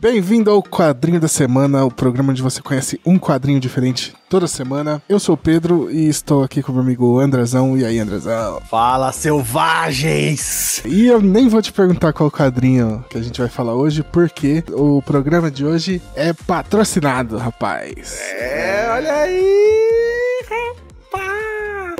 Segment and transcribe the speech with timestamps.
[0.00, 5.02] Bem-vindo ao Quadrinho da Semana, o programa onde você conhece um quadrinho diferente toda semana.
[5.06, 7.76] Eu sou o Pedro e estou aqui com o meu amigo Andrezão.
[7.76, 8.62] E aí, Andrezão?
[8.70, 10.80] Fala, selvagens!
[10.86, 14.64] E eu nem vou te perguntar qual quadrinho que a gente vai falar hoje, porque
[14.70, 18.18] o programa de hoje é patrocinado, rapaz.
[18.38, 19.80] É, olha aí!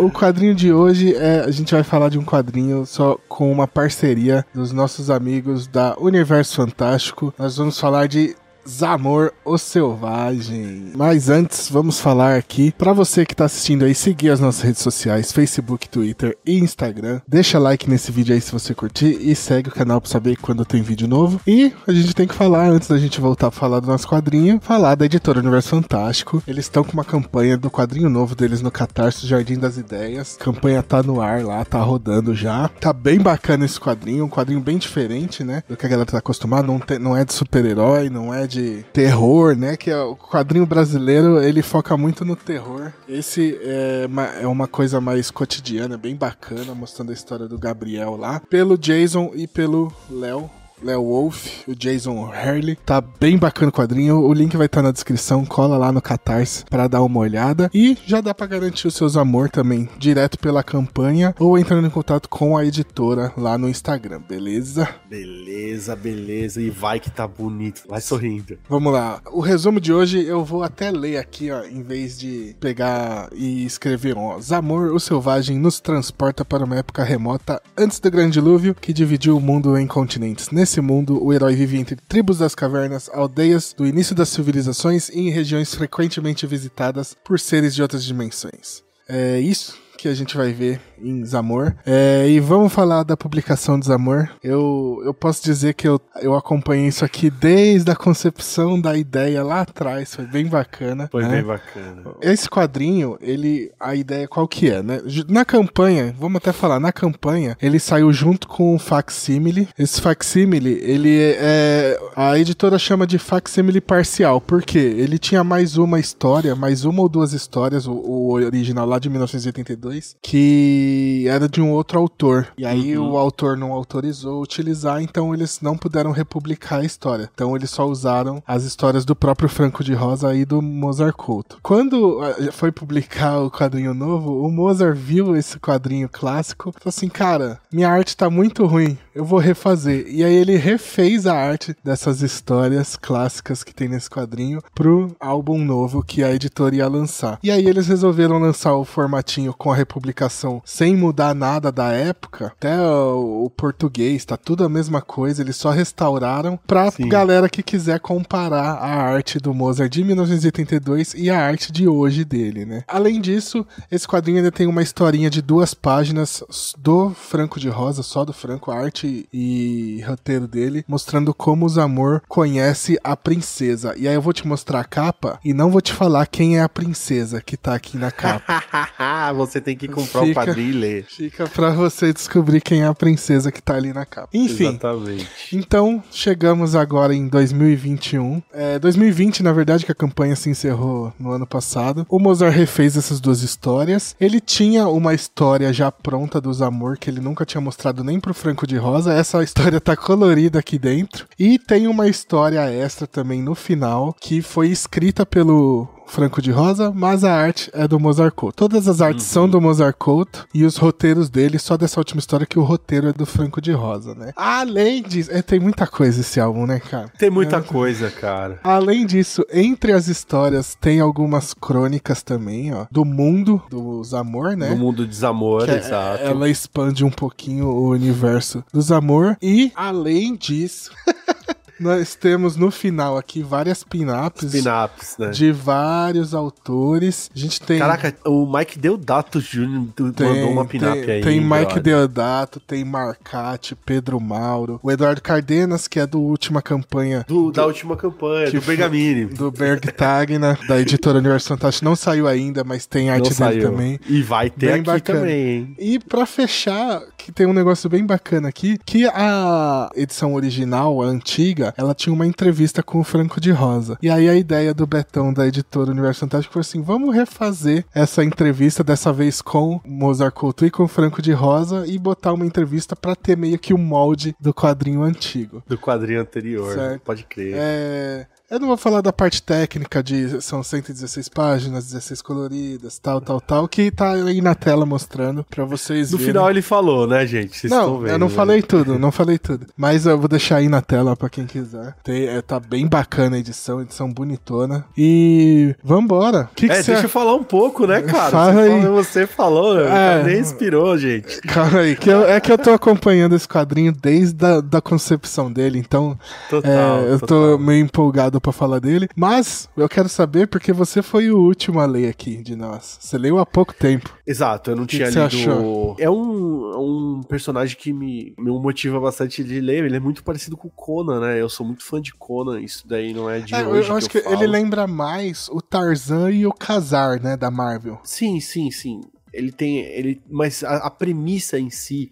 [0.01, 1.41] O quadrinho de hoje é.
[1.41, 5.95] A gente vai falar de um quadrinho só com uma parceria dos nossos amigos da
[5.99, 7.35] Universo Fantástico.
[7.39, 8.35] Nós vamos falar de
[8.71, 10.93] Zamor o Selvagem.
[10.95, 14.81] Mas antes, vamos falar aqui para você que tá assistindo aí, seguir as nossas redes
[14.81, 17.21] sociais, Facebook, Twitter e Instagram.
[17.27, 20.65] Deixa like nesse vídeo aí se você curtir e segue o canal para saber quando
[20.65, 21.41] tem vídeo novo.
[21.47, 24.61] E a gente tem que falar antes da gente voltar a falar do nosso quadrinho,
[24.63, 26.43] falar da editora Universo Fantástico.
[26.47, 30.37] Eles estão com uma campanha do quadrinho novo deles no Catarse Jardim das Ideias.
[30.41, 32.69] A campanha tá no ar lá, tá rodando já.
[32.81, 36.19] Tá bem bacana esse quadrinho, um quadrinho bem diferente, né, do que a galera tá
[36.19, 39.77] acostumada, não, não é de super-herói, não é de de terror, né?
[39.77, 42.93] Que é o quadrinho brasileiro, ele foca muito no terror.
[43.09, 48.17] Esse é uma, é uma coisa mais cotidiana, bem bacana, mostrando a história do Gabriel
[48.17, 50.51] lá, pelo Jason e pelo Léo.
[50.83, 52.77] Léo Wolf, o Jason Hurley.
[52.85, 54.21] Tá bem bacana o quadrinho.
[54.21, 55.45] O link vai estar tá na descrição.
[55.45, 57.71] Cola lá no Catarse para dar uma olhada.
[57.75, 61.91] E já dá para garantir os seus amor também, direto pela campanha ou entrando em
[61.91, 64.89] contato com a editora lá no Instagram, beleza?
[65.09, 66.61] Beleza, beleza.
[66.61, 67.83] E vai que tá bonito.
[67.89, 68.59] Vai sorrindo.
[68.69, 69.21] Vamos lá.
[69.33, 73.65] O resumo de hoje eu vou até ler aqui, ó, em vez de pegar e
[73.65, 74.41] escrever, ó.
[74.41, 79.37] Zamor, o selvagem, nos transporta para uma época remota antes do grande dilúvio que dividiu
[79.37, 80.51] o mundo em continentes.
[80.51, 85.09] Nesse Nesse mundo, o herói vive entre tribos das cavernas, aldeias do início das civilizações
[85.09, 88.81] e em regiões frequentemente visitadas por seres de outras dimensões.
[89.09, 91.75] É isso que a gente vai ver em Zamor.
[91.85, 94.29] É, e vamos falar da publicação de Zamor.
[94.43, 99.43] Eu, eu posso dizer que eu, eu acompanhei isso aqui desde a concepção da ideia
[99.43, 100.15] lá atrás.
[100.15, 101.09] Foi bem bacana.
[101.11, 101.37] Foi né?
[101.37, 102.03] bem bacana.
[102.21, 103.71] Esse quadrinho, ele.
[103.79, 105.01] A ideia qual que é, né?
[105.29, 109.69] Na campanha, vamos até falar, na campanha, ele saiu junto com o facsimile.
[109.79, 111.99] Esse facsimile, ele é.
[112.17, 114.41] A editora chama de facsimile parcial.
[114.41, 114.79] Por quê?
[114.79, 119.09] Ele tinha mais uma história, mais uma ou duas histórias, o, o original lá de
[119.09, 120.90] 1982, que
[121.27, 122.49] era de um outro autor.
[122.57, 123.13] E aí uhum.
[123.13, 127.31] o autor não autorizou utilizar, então eles não puderam republicar a história.
[127.35, 131.59] Então eles só usaram as histórias do próprio Franco de Rosa e do Mozart Couto.
[131.63, 136.89] Quando ah, foi publicar o quadrinho novo, o Mozart viu esse quadrinho clássico e falou
[136.89, 140.07] assim: Cara, minha arte tá muito ruim, eu vou refazer.
[140.09, 145.59] E aí ele refez a arte dessas histórias clássicas que tem nesse quadrinho pro álbum
[145.59, 147.39] novo que a editora ia lançar.
[147.43, 152.55] E aí eles resolveram lançar o formatinho com a republicação sem mudar nada da época,
[152.57, 157.07] até o, o português, tá tudo a mesma coisa, eles só restauraram pra Sim.
[157.07, 162.25] galera que quiser comparar a arte do Mozart de 1982 e a arte de hoje
[162.25, 162.83] dele, né?
[162.89, 166.43] Além disso, esse quadrinho ainda tem uma historinha de duas páginas
[166.79, 172.23] do Franco de Rosa, só do Franco, arte e roteiro dele, mostrando como o Zamor
[172.27, 173.95] conhece a princesa.
[173.99, 176.63] E aí eu vou te mostrar a capa e não vou te falar quem é
[176.63, 178.65] a princesa que tá aqui na capa.
[179.37, 181.05] Você tem que comprar o quadrinho e ler.
[181.09, 184.29] Fica pra você descobrir quem é a princesa que tá ali na capa.
[184.33, 184.69] Enfim.
[184.69, 185.29] Exatamente.
[185.53, 188.43] Então, chegamos agora em 2021.
[188.53, 192.07] É, 2020, na verdade, que a campanha se encerrou no ano passado.
[192.09, 194.15] O Mozart refez essas duas histórias.
[194.21, 198.35] Ele tinha uma história já pronta dos Amor que ele nunca tinha mostrado nem pro
[198.35, 199.13] Franco de Rosa.
[199.13, 201.27] Essa história tá colorida aqui dentro.
[201.39, 206.93] E tem uma história extra também no final que foi escrita pelo Franco de Rosa,
[206.93, 208.57] mas a arte é do Mozart Couto.
[208.57, 209.33] Todas as artes uhum.
[209.33, 213.09] são do Mozart Couto e os roteiros dele, só dessa última história que o roteiro
[213.09, 214.33] é do Franco de Rosa, né?
[214.35, 217.13] Além disso, é, tem muita coisa esse álbum, né, cara?
[217.17, 218.59] Tem muita é, coisa, cara.
[218.65, 224.71] Além disso, entre as histórias tem algumas crônicas também, ó, do mundo dos amor, né?
[224.71, 226.25] Do mundo dos amor, é, exato.
[226.25, 230.91] Ela expande um pouquinho o universo dos amor e além disso
[231.81, 234.53] Nós temos no final aqui várias pin-ups.
[234.53, 235.31] Pin-ups, né?
[235.31, 237.31] De vários autores.
[237.35, 237.79] A gente tem.
[237.79, 239.89] Caraca, o Mike Deodato Jr.
[239.99, 241.23] mandou uma pin-up aí.
[241.23, 241.83] Tem Mike brother.
[241.83, 247.25] Deodato, tem Marcati, Pedro Mauro, o Eduardo Cardenas, que é do última campanha.
[247.27, 249.25] Do, do da última campanha, do Bergamini.
[249.25, 251.85] Do Bergtagna, da editora Universo Fantástico.
[251.85, 253.71] Não saiu ainda, mas tem arte Não dele saiu.
[253.71, 253.99] também.
[254.07, 255.21] E vai ter bem aqui bacana.
[255.21, 255.77] também, hein?
[255.79, 261.07] E pra fechar, que tem um negócio bem bacana aqui, que a edição original, a
[261.07, 263.99] antiga, ela tinha uma entrevista com o Franco de Rosa.
[264.03, 268.25] E aí a ideia do Betão da editora Universo Fantástico foi assim: vamos refazer essa
[268.25, 272.47] entrevista, dessa vez com Mozart Couto e com o Franco de Rosa, e botar uma
[272.47, 275.63] entrevista para ter meio que o molde do quadrinho antigo.
[275.67, 277.03] Do quadrinho anterior, certo.
[277.03, 277.55] pode crer.
[277.57, 283.21] É, eu não vou falar da parte técnica de são 116 páginas, 16 coloridas, tal,
[283.21, 286.33] tal, tal, que tá aí na tela mostrando para vocês No verem.
[286.33, 287.57] final ele falou, né, gente?
[287.57, 288.35] Vocês não, vendo, eu não né?
[288.35, 289.67] falei tudo, não falei tudo.
[289.77, 291.95] Mas eu vou deixar aí na tela para quem quiser.
[292.03, 294.85] Tem, é, tá bem bacana a edição, edição bonitona.
[294.99, 296.51] E vambora.
[296.57, 298.31] Que que é, deixa eu falar um pouco, né, cara?
[298.33, 298.83] Fala você, aí.
[298.83, 301.41] Falou, você falou, é, nem inspirou, gente.
[301.43, 305.53] Calma aí, que eu, é que eu tô acompanhando esse quadrinho desde a da concepção
[305.53, 306.19] dele, então
[306.49, 307.39] total, é, eu total.
[307.57, 311.81] tô meio empolgado para falar dele, mas eu quero saber porque você foi o último
[311.81, 312.99] a ler aqui de nós.
[313.01, 314.17] Você leu há pouco tempo.
[314.27, 315.51] Exato, eu não que tinha que lido.
[315.51, 315.97] Achou?
[315.99, 319.85] É um, um personagem que me, me motiva bastante de ler.
[319.85, 321.41] Ele é muito parecido com o Conan, né?
[321.41, 323.89] Eu sou muito fã de Conan, isso daí não é de é, hoje.
[323.89, 327.51] Eu acho que, que eu ele lembra mais o Tarzan e o Kazar, né, da
[327.51, 327.99] Marvel.
[328.05, 329.01] Sim, sim, sim.
[329.33, 329.79] Ele tem.
[329.79, 332.11] Ele, mas a, a premissa em si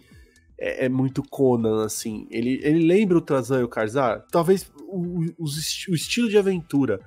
[0.59, 2.27] é, é, muito Conan, assim.
[2.29, 4.25] Ele, ele lembra o Tarzan e o Karzar?
[4.31, 6.99] Talvez o, o, o estilo de aventura.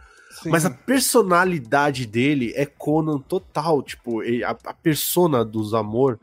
[0.43, 0.51] Sim.
[0.51, 3.83] Mas a personalidade dele é Conan total.
[3.83, 6.19] Tipo, ele, a, a persona dos Amor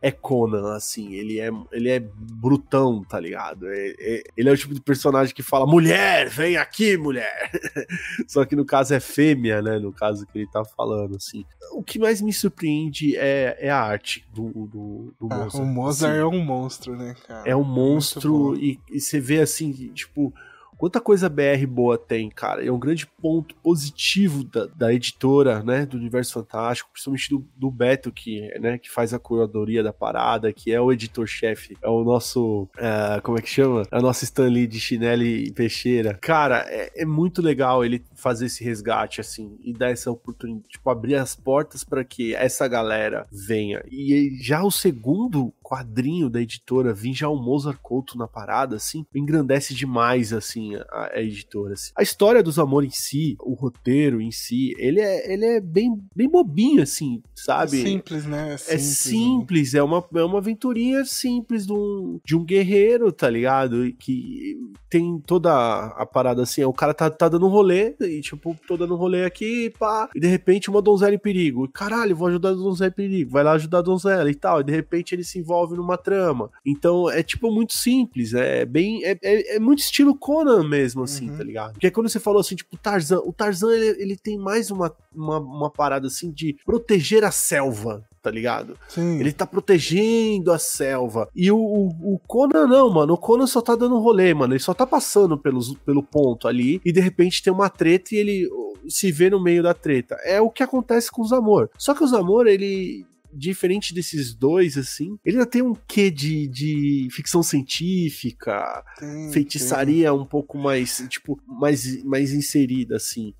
[0.00, 3.66] é Conan, assim, ele é, ele é brutão, tá ligado?
[3.68, 7.50] É, é, ele é o tipo de personagem que fala, mulher, vem aqui, mulher!
[8.28, 9.78] Só que no caso é fêmea, né?
[9.78, 11.44] No caso que ele tá falando, assim.
[11.72, 15.54] O que mais me surpreende é, é a arte do, do, do ah, Mozart.
[15.54, 17.48] O Mozart assim, é um monstro, né, cara?
[17.48, 20.32] É um monstro e, e você vê, assim, tipo
[20.78, 22.64] Quanta coisa BR boa tem, cara.
[22.64, 25.84] É um grande ponto positivo da, da editora, né?
[25.84, 30.52] Do Universo Fantástico, principalmente do, do Beto, que, né, que faz a curadoria da parada,
[30.52, 31.76] que é o editor-chefe.
[31.82, 32.68] É o nosso.
[32.76, 33.82] Uh, como é que chama?
[33.90, 36.14] É o nosso Stanley de Chinelli e Peixeira.
[36.20, 40.88] Cara, é, é muito legal ele fazer esse resgate, assim, e dar essa oportunidade, tipo,
[40.88, 43.82] abrir as portas para que essa galera venha.
[43.90, 49.04] E já o segundo quadrinho da editora vir já o Mozart Couto na parada, assim,
[49.14, 51.74] engrandece demais, assim, a, a editora.
[51.74, 51.92] Assim.
[51.94, 56.02] A história dos amor em si, o roteiro em si, ele é, ele é bem,
[56.16, 57.82] bem bobinho, assim, sabe?
[57.82, 58.48] É simples, né?
[58.48, 59.80] É, é simples, é, simples né?
[59.80, 63.92] é, uma, é uma aventurinha simples de um, de um guerreiro, tá ligado?
[63.98, 64.56] Que
[64.88, 68.74] tem toda a parada assim, o cara tá, tá dando um rolê, e tipo, tô
[68.74, 71.68] dando um rolê aqui, pá, e de repente uma donzela em perigo.
[71.68, 73.30] Caralho, vou ajudar a donzela em perigo.
[73.32, 74.60] Vai lá ajudar a donzela e tal.
[74.60, 76.50] E de repente ele se envolve numa trama.
[76.64, 79.04] Então é tipo muito simples, é bem.
[79.04, 81.36] É, é, é muito estilo Conan mesmo, assim, uhum.
[81.36, 81.72] tá ligado?
[81.72, 85.38] Porque quando você falou assim, tipo, Tarzan, o Tarzan ele, ele tem mais uma, uma,
[85.38, 88.76] uma parada assim de proteger a selva, tá ligado?
[88.88, 89.18] Sim.
[89.18, 91.28] Ele tá protegendo a selva.
[91.34, 93.14] E o, o, o, Conan não, mano.
[93.14, 94.52] O Conan só tá dando rolê, mano.
[94.52, 98.18] Ele só tá passando pelos, pelo ponto ali e de repente tem uma treta e
[98.18, 98.48] ele
[98.88, 100.16] se vê no meio da treta.
[100.24, 101.70] É o que acontece com os Amor.
[101.78, 106.48] Só que os Amor, ele diferente desses dois, assim, ele ainda tem um quê de,
[106.48, 110.16] de ficção científica, sim, feitiçaria sim.
[110.16, 113.34] um pouco mais, tipo, mais, mais inserida, assim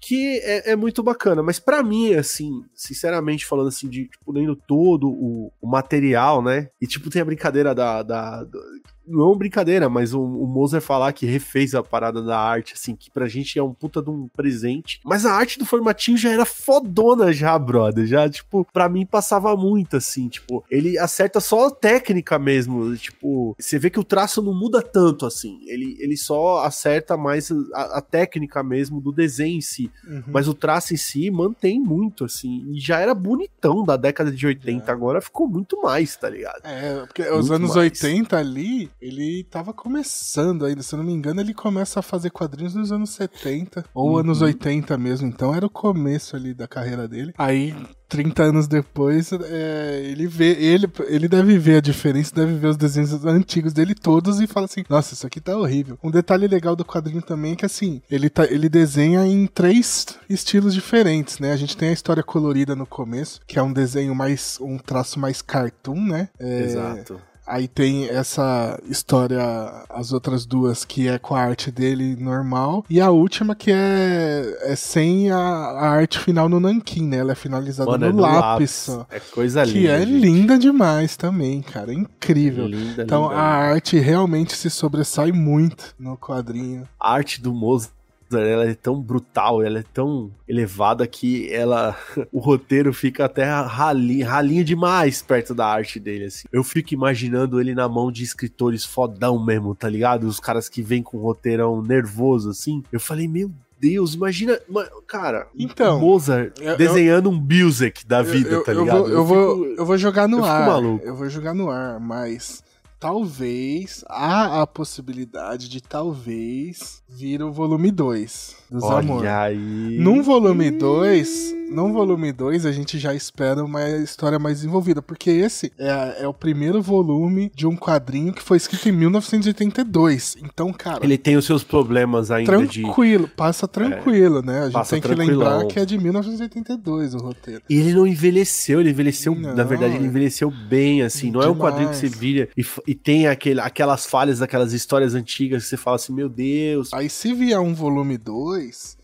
[0.00, 1.42] que é, é, muito bacana.
[1.42, 6.70] Mas para mim, assim, sinceramente falando assim, de tipo, lendo todo o, o, material, né?
[6.80, 8.02] E tipo, tem a brincadeira da.
[8.02, 8.60] da, da
[9.08, 12.74] não é uma brincadeira, mas o, o Moser falar que refez a parada da arte,
[12.74, 15.00] assim, que pra gente é um puta de um presente.
[15.04, 18.06] Mas a arte do formatinho já era fodona já, brother.
[18.06, 22.96] Já, tipo, pra mim passava muito, assim, tipo, ele acerta só a técnica mesmo.
[22.96, 25.60] Tipo, você vê que o traço não muda tanto, assim.
[25.66, 29.90] Ele, ele só acerta mais a, a técnica mesmo do desenho em si.
[30.06, 30.24] Uhum.
[30.28, 32.66] Mas o traço em si mantém muito, assim.
[32.72, 34.94] E já era bonitão da década de 80, é.
[34.94, 36.60] agora ficou muito mais, tá ligado?
[36.64, 38.02] É, porque muito os anos mais.
[38.02, 42.30] 80 ali, ele tava começando ainda, se eu não me engano, ele começa a fazer
[42.30, 44.18] quadrinhos nos anos 70 ou uhum.
[44.18, 47.32] anos 80 mesmo, então era o começo ali da carreira dele.
[47.38, 47.74] Aí
[48.08, 52.76] 30 anos depois, é, ele vê, ele, ele deve ver a diferença, deve ver os
[52.76, 55.98] desenhos antigos dele todos e fala assim: Nossa, isso aqui tá horrível.
[56.02, 60.06] Um detalhe legal do quadrinho também é que assim, ele, tá, ele desenha em três
[60.28, 61.52] estilos diferentes, né?
[61.52, 64.58] A gente tem a história colorida no começo, que é um desenho mais.
[64.60, 66.30] um traço mais cartoon, né?
[66.38, 67.20] É, Exato.
[67.48, 69.40] Aí tem essa história,
[69.88, 72.84] as outras duas, que é com a arte dele normal.
[72.90, 77.16] E a última que é, é sem a, a arte final no nanquim, né?
[77.16, 78.88] Ela é finalizada Mano, no, é lápis.
[78.88, 79.06] lápis.
[79.10, 79.78] É coisa linda.
[79.78, 80.20] Que é gente.
[80.20, 81.90] linda demais também, cara.
[81.90, 82.66] É incrível.
[82.66, 86.86] Linda, então linda, a arte realmente se sobressai muito no quadrinho.
[87.00, 87.97] A arte do Mozart
[88.32, 91.96] ela é tão brutal, ela é tão elevada que ela
[92.32, 96.46] o roteiro fica até ralinho, ralinho demais perto da arte dele assim.
[96.52, 100.24] Eu fico imaginando ele na mão de escritores fodão mesmo, tá ligado?
[100.24, 102.82] Os caras que vêm com um roteirão nervoso assim.
[102.92, 104.58] Eu falei, meu Deus, imagina,
[105.06, 109.08] cara, então, Mozart eu, desenhando eu, um music da vida, eu, tá ligado?
[109.08, 110.66] Eu vou, eu, vou, eu vou jogar no ar.
[110.66, 111.06] Maluco.
[111.06, 112.62] Eu vou jogar no ar, mas
[112.98, 119.26] talvez há a possibilidade de talvez vir o volume 2 dos Olha Amor.
[119.26, 119.98] Aí.
[119.98, 125.30] Num volume 2, num volume 2 a gente já espera uma história mais desenvolvida, porque
[125.30, 130.36] esse é, é o primeiro volume de um quadrinho que foi escrito em 1982.
[130.42, 133.32] Então, cara, ele tem os seus problemas ainda tranquilo, de...
[133.34, 134.60] passa tranquilo, é, né?
[134.64, 137.62] A gente tem que lembrar que é de 1982 o roteiro.
[137.68, 141.48] E ele não envelheceu, ele envelheceu, não, na verdade, ele envelheceu bem assim, não demais.
[141.48, 145.64] é um quadrinho que você vira e, e tem aquele, aquelas falhas daquelas histórias antigas
[145.64, 146.92] que você fala assim, meu Deus.
[146.92, 148.97] Aí se vier um volume 2,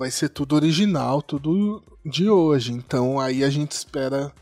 [0.00, 2.72] vai ser tudo original, tudo de hoje.
[2.72, 4.32] Então aí a gente espera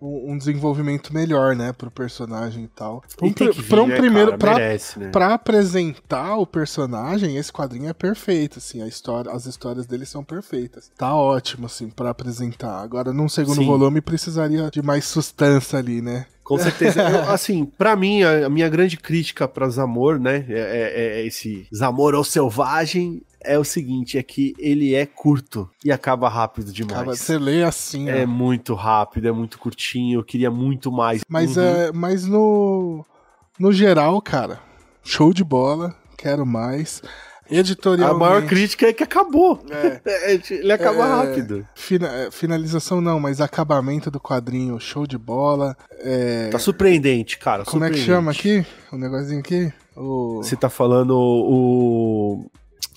[0.00, 3.02] um desenvolvimento melhor, né, pro personagem e tal.
[3.16, 5.10] Pra um, um né, primeiro, merece, né?
[5.10, 10.22] pra apresentar o personagem, esse quadrinho é perfeito, assim, a história, as histórias dele são
[10.22, 10.88] perfeitas.
[10.96, 12.80] Tá ótimo, assim, para apresentar.
[12.80, 13.66] Agora, num segundo Sim.
[13.66, 16.26] volume, precisaria de mais sustância ali, né?
[16.44, 17.02] Com certeza.
[17.02, 21.26] Eu, assim, para mim, a, a, minha grande crítica para Zamor, né, é, é, é,
[21.26, 26.72] esse Zamor ao selvagem, é o seguinte, é que ele é curto e acaba rápido
[26.72, 27.00] demais.
[27.00, 28.26] Acaba, você lê assim, É ó.
[28.26, 31.22] muito rápido, é muito curtinho, eu queria muito mais.
[31.28, 31.62] Mas, uhum.
[31.62, 33.04] é, mas no,
[33.58, 34.60] no geral, cara,
[35.02, 37.02] show de bola, quero mais.
[37.50, 38.14] Editorialmente.
[38.14, 39.64] A maior crítica é que acabou.
[39.70, 40.00] É.
[40.34, 41.66] é ele acaba é, rápido.
[41.74, 45.74] Fina, é, finalização não, mas acabamento do quadrinho, show de bola.
[46.00, 46.50] É...
[46.50, 47.64] Tá surpreendente, cara.
[47.64, 48.00] Como surpreendente.
[48.00, 48.66] é que chama aqui?
[48.92, 49.72] O negocinho aqui?
[49.96, 50.42] O...
[50.42, 52.50] Você tá falando o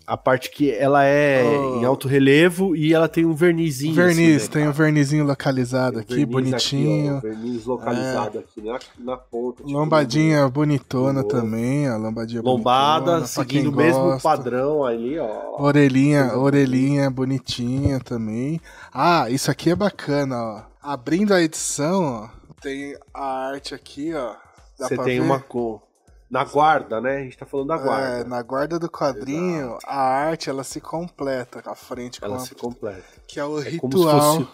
[0.06, 1.80] a parte que ela é oh.
[1.80, 3.94] em alto relevo e ela tem um vernizinho.
[3.94, 7.18] Verniz, assim, né, tem um vernizinho localizado aqui, verniz bonitinho.
[7.18, 8.42] Aqui, ó, verniz localizado é.
[8.42, 9.64] aqui na, na ponta.
[9.64, 15.62] Tipo, lombadinha bonitona também, a lombadinha Lombada, bonitona, seguindo o mesmo padrão ali, ó.
[15.62, 18.60] Orelhinha, orelhinha bonitinha também.
[18.94, 20.62] Ah, isso aqui é bacana, ó.
[20.82, 22.30] Abrindo a edição, ó,
[22.62, 24.36] tem a arte aqui, ó.
[24.78, 25.22] Você tem ver?
[25.22, 25.91] uma cor
[26.32, 27.18] na guarda, né?
[27.18, 28.22] A gente tá falando da guarda.
[28.22, 29.86] É, na guarda do quadrinho, Exato.
[29.86, 32.46] a arte ela se completa a frente ela com a...
[32.46, 33.04] se completa.
[33.28, 34.36] Que é o é ritual.
[34.38, 34.48] Fosse...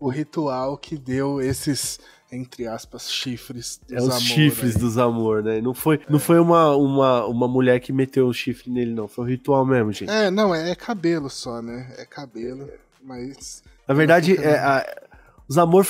[0.00, 1.98] O ritual que deu esses
[2.30, 4.80] entre aspas, chifres dos É os amor, chifres aí.
[4.80, 5.60] dos amor, né?
[5.60, 6.00] Não foi, é.
[6.08, 9.06] não foi uma, uma, uma mulher que meteu o chifre nele, não.
[9.06, 10.10] Foi um ritual mesmo, gente.
[10.10, 11.94] É, não, é, é cabelo só, né?
[11.96, 12.68] É cabelo,
[13.00, 13.62] mas...
[13.86, 14.84] Na verdade, é, a,
[15.48, 15.86] os amor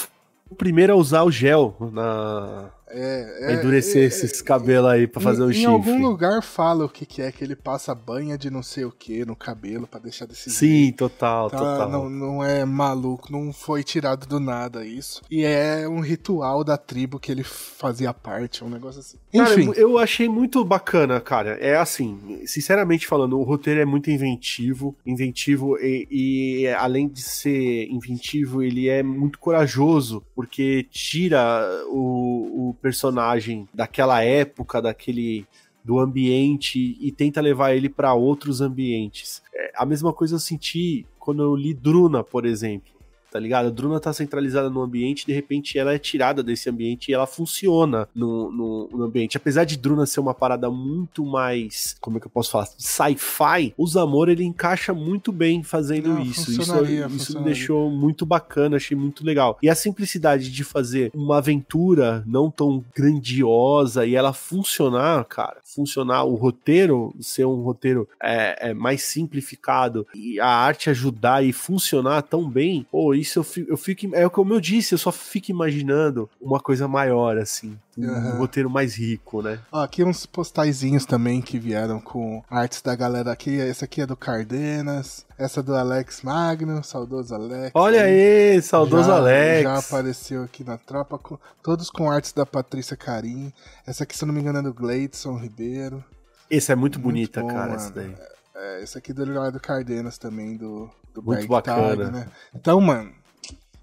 [0.50, 5.20] o primeiro a usar o gel na, é, é, endurecer é, esses cabelos aí pra
[5.20, 5.64] fazer em, o chifre.
[5.64, 8.84] Em algum lugar fala o que, que é que ele passa banha de não sei
[8.84, 11.08] o que no cabelo para deixar desse Sim, jeito.
[11.08, 11.90] total, tá, total.
[11.90, 15.22] Não, não é maluco, não foi tirado do nada isso.
[15.30, 19.18] E é um ritual da tribo que ele fazia parte, um negócio assim.
[19.32, 19.66] Enfim.
[19.66, 21.58] Cara, eu achei muito bacana, cara.
[21.60, 27.88] É assim, sinceramente falando, o roteiro é muito inventivo, inventivo e, e além de ser
[27.90, 35.46] inventivo, ele é muito corajoso, porque tira o, o personagem daquela época, daquele
[35.84, 39.40] do ambiente e tenta levar ele para outros ambientes.
[39.54, 42.95] É, a mesma coisa eu senti quando eu li Druna, por exemplo
[43.30, 43.66] tá ligado?
[43.66, 47.26] A Druna tá centralizada no ambiente, de repente ela é tirada desse ambiente e ela
[47.26, 49.36] funciona no, no, no ambiente.
[49.36, 53.74] Apesar de Druna ser uma parada muito mais, como é que eu posso falar, sci-fi,
[53.76, 56.50] o Zamor ele encaixa muito bem fazendo Não, isso.
[56.50, 59.58] Isso, isso me deixou muito bacana, achei muito legal.
[59.62, 66.24] E a simplicidade de fazer uma aventura não tão grandiosa e ela funcionar, cara, funcionar
[66.24, 72.22] o roteiro, ser um roteiro é, é mais simplificado e a arte ajudar e funcionar
[72.22, 74.14] tão bem, pô, isso eu fico, eu fico.
[74.14, 77.78] É como eu disse, eu só fico imaginando uma coisa maior, assim.
[77.96, 78.38] Um uhum.
[78.38, 79.58] roteiro mais rico, né?
[79.72, 83.58] Ó, aqui uns postaizinhos também que vieram com artes da galera aqui.
[83.58, 85.24] Essa aqui é do Cardenas.
[85.38, 87.70] Essa é do Alex Magno, saudoso Alex.
[87.74, 89.62] Olha aí, saudoso já, Alex.
[89.62, 93.52] Já apareceu aqui na tropa, com, todos com artes da Patrícia Carim.
[93.86, 96.04] Essa aqui, se eu não me engano, é do Gleidson Ribeiro.
[96.50, 97.74] Essa é muito, muito bonita, bom, cara, mano.
[97.74, 98.14] essa daí.
[98.58, 102.10] É, esse aqui do Leonardo Cardenas também, do, do Muito bacana.
[102.10, 102.28] né?
[102.54, 103.12] Então, mano,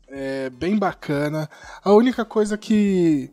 [0.07, 1.47] é bem bacana.
[1.83, 3.31] A única coisa que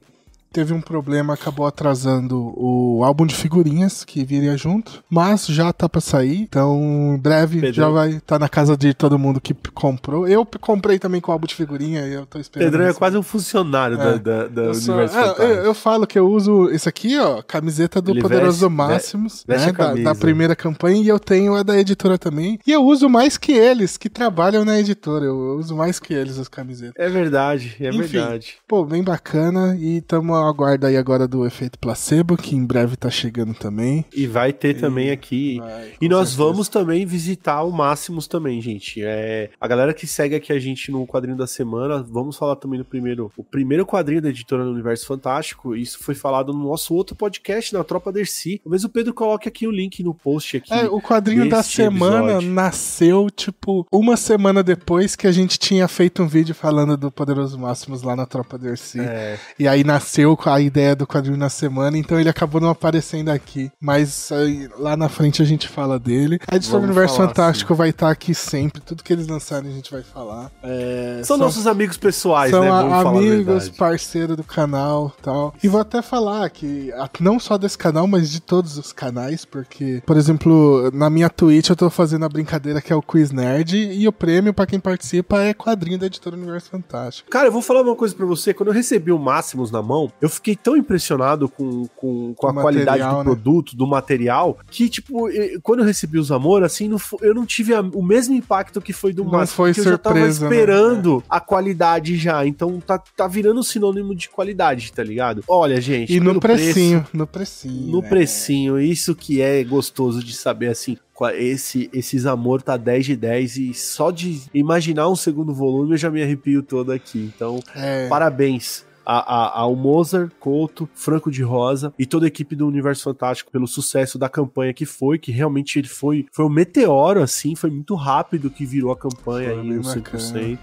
[0.53, 5.89] teve um problema, acabou atrasando o álbum de figurinhas que viria junto, mas já tá
[5.89, 7.75] pra sair, então em breve Pedro.
[7.75, 10.27] já vai estar tá na casa de todo mundo que comprou.
[10.27, 12.71] Eu comprei também com o álbum de figurinha e eu tô esperando.
[12.71, 13.99] Pedro é quase um funcionário é.
[13.99, 17.19] da, da, da eu Universo sou, é, eu, eu, falo que eu uso esse aqui,
[17.19, 21.55] ó, camiseta do Ele Poderoso veste, Máximos, né, da, da, primeira campanha, e eu tenho
[21.55, 22.59] a da editora também.
[22.67, 25.25] E eu uso mais que eles, que trabalham na editora.
[25.25, 26.95] Eu uso mais que eles as camisetas.
[26.97, 28.57] É verdade, é Enfim, verdade.
[28.67, 29.77] Pô, bem bacana.
[29.79, 34.05] E tamo aguarda aí agora do efeito placebo, que em breve tá chegando também.
[34.15, 34.81] E vai ter e...
[34.81, 35.59] também aqui.
[35.59, 36.49] Vai, e nós certeza.
[36.49, 39.03] vamos também visitar o Máximos também, gente.
[39.03, 42.79] É, a galera que segue aqui a gente no quadrinho da semana, vamos falar também
[42.79, 45.75] no primeiro, o primeiro quadrinho da editora do Universo Fantástico.
[45.77, 48.61] Isso foi falado no nosso outro podcast, na Tropa Dercy.
[48.63, 50.73] Talvez o Pedro coloque aqui o link no post aqui.
[50.73, 52.51] É, o quadrinho da semana episódio.
[52.51, 57.59] nasceu, tipo, uma semana depois que a gente tinha feito um vídeo falando do Poderoso
[57.59, 59.01] Máximos lá na Tropa Dercy.
[59.01, 59.39] É.
[59.59, 63.71] E aí nasceu a ideia do quadrinho na semana, então ele acabou não aparecendo aqui.
[63.81, 66.39] Mas aí, lá na frente a gente fala dele.
[66.47, 67.79] A editora Universo Fantástico assim.
[67.79, 68.81] vai estar tá aqui sempre.
[68.81, 70.51] Tudo que eles lançarem a gente vai falar.
[70.63, 72.71] É, são, são, nossos amigos pessoais, são né?
[72.71, 75.55] Vamos amigos, parceiro do canal tal.
[75.63, 80.03] E vou até falar que não só desse canal, mas de todos os canais, porque,
[80.07, 83.77] por exemplo, na minha Twitch eu tô fazendo a brincadeira que é o Quiz Nerd
[83.77, 87.31] e o prêmio para quem participa é quadrinho da editora Universo Fantástico.
[87.31, 88.53] Cara, eu vou falar uma coisa para você.
[88.53, 92.53] Quando eu recebi o Máximos na mão, eu fiquei tão impressionado com, com, com a
[92.53, 93.25] material, qualidade do né?
[93.25, 95.29] produto, do material, que, tipo,
[95.63, 98.93] quando eu recebi os Amor, assim, não, eu não tive a, o mesmo impacto que
[98.93, 99.53] foi do Máximos.
[99.53, 100.29] Foi surpresa, eu já tava né?
[100.29, 101.23] esperando né?
[101.29, 102.47] a qualidade já.
[102.47, 105.43] Então tá, tá virando sinônimo de qualidade, tá ligado?
[105.49, 106.15] Olha, gente.
[106.15, 107.93] E no precinho, preço, no precinho.
[107.93, 108.09] No né?
[108.09, 110.97] precinho, isso que é gostoso de saber, assim
[111.35, 115.97] esse, esses amor tá 10 de 10 e só de imaginar um segundo volume eu
[115.99, 117.31] já me arrepio todo aqui.
[117.35, 118.09] Então, é.
[118.09, 123.03] parabéns a, a, ao Mozart, Couto, Franco de Rosa e toda a equipe do Universo
[123.03, 127.57] Fantástico pelo sucesso da campanha que foi, que realmente ele foi, foi um meteoro, assim,
[127.57, 130.03] foi muito rápido que virou a campanha foi aí, no 100%.
[130.03, 130.59] Bacana.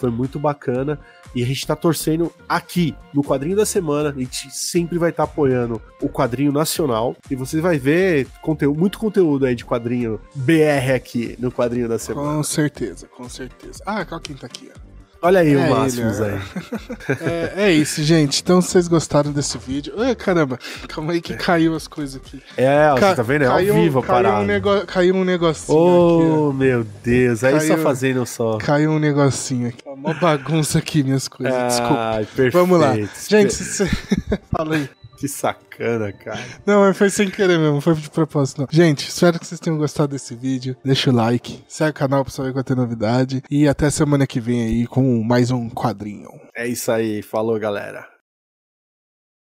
[0.00, 0.98] Foi muito bacana.
[1.34, 4.08] E a gente tá torcendo aqui no quadrinho da semana.
[4.08, 7.14] A gente sempre vai estar tá apoiando o quadrinho nacional.
[7.30, 11.98] E você vai ver conteúdo, muito conteúdo aí de quadrinho BR aqui no quadrinho da
[11.98, 12.36] semana.
[12.36, 13.80] Com certeza, com certeza.
[13.86, 14.91] Ah, qual quem tá aqui, ó.
[15.24, 16.38] Olha aí é o Máximos aí.
[17.20, 18.42] É, é, isso, gente.
[18.42, 19.94] Então, vocês gostaram desse vídeo?
[19.96, 22.42] Ai, caramba, calma aí que caiu as coisas aqui.
[22.56, 23.44] É, Ca você tá vendo?
[23.44, 24.40] É caiu, ao vivo a parada.
[24.40, 24.84] Um nego...
[24.84, 26.58] Caiu um negocinho oh, aqui.
[26.58, 27.44] meu Deus.
[27.44, 28.58] Aí caiu, só fazendo só.
[28.58, 29.82] Caiu um negocinho aqui.
[29.86, 31.54] Uma bagunça aqui, minhas coisas.
[31.54, 32.14] Ah, Desculpa.
[32.16, 32.52] Perfeito.
[32.52, 32.94] Vamos lá.
[33.28, 33.86] Gente, você...
[34.50, 34.90] fala aí.
[35.22, 36.44] Que sacana, cara.
[36.66, 38.62] Não, foi sem querer mesmo, foi de propósito.
[38.62, 38.68] Não.
[38.68, 40.76] Gente, espero que vocês tenham gostado desse vídeo.
[40.84, 43.40] Deixa o like, segue o canal pra saber quando tem novidade.
[43.48, 46.28] E até semana que vem aí com mais um quadrinho.
[46.56, 48.11] É isso aí, falou galera.